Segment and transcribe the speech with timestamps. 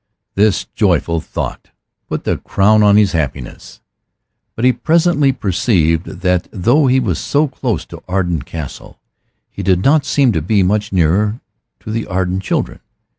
[0.33, 1.69] This joyful thought
[2.09, 3.81] put the crown on his happiness.
[4.55, 8.99] But he presently perceived that though he was so close to Arden Castle
[9.51, 11.39] he did not seem to be much nearer
[11.81, 12.79] to the Arden children.